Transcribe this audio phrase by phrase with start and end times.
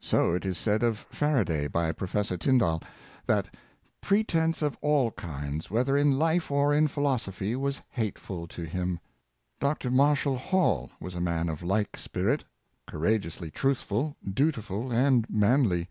[0.00, 2.82] So it is said of Faraday by Professor Tyndall,
[3.24, 3.56] that"
[4.12, 9.00] pretense of all kinds, whether in life or in philosophy, was hateful to him."
[9.58, 9.90] Dr.
[9.90, 12.44] Marshall Hall was a man of like spirit—
[12.86, 15.88] courageously truthful, dutiful, and manly.